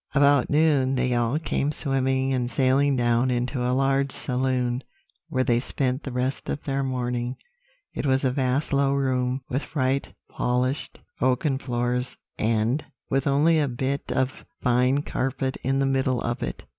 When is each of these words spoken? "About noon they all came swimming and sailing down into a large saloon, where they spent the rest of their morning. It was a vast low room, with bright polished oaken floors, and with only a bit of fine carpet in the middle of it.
"About 0.15 0.49
noon 0.49 0.95
they 0.95 1.13
all 1.13 1.37
came 1.37 1.71
swimming 1.71 2.33
and 2.33 2.49
sailing 2.49 2.95
down 2.95 3.29
into 3.29 3.63
a 3.63 3.69
large 3.69 4.11
saloon, 4.11 4.81
where 5.29 5.43
they 5.43 5.59
spent 5.59 6.01
the 6.01 6.11
rest 6.11 6.49
of 6.49 6.63
their 6.63 6.81
morning. 6.81 7.37
It 7.93 8.07
was 8.07 8.23
a 8.23 8.31
vast 8.31 8.73
low 8.73 8.93
room, 8.93 9.41
with 9.47 9.71
bright 9.73 10.15
polished 10.27 10.97
oaken 11.21 11.59
floors, 11.59 12.17
and 12.39 12.83
with 13.11 13.27
only 13.27 13.59
a 13.59 13.67
bit 13.67 14.11
of 14.11 14.43
fine 14.59 15.03
carpet 15.03 15.57
in 15.57 15.77
the 15.77 15.85
middle 15.85 16.19
of 16.23 16.41
it. 16.41 16.63